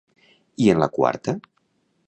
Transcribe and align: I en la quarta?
I 0.65 0.71
en 0.75 0.81
la 0.85 0.89
quarta? 0.97 1.37